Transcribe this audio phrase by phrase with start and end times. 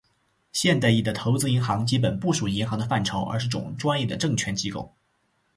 [0.51, 4.95] 现代意义的投资银行基本不属于银行的范畴，而是种专业证券机构。